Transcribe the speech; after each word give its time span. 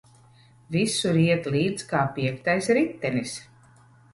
Visur 0.75 1.19
iet 1.25 1.49
līdz 1.55 1.85
kā 1.91 2.01
piektais 2.17 2.73
ritenis. 2.79 3.37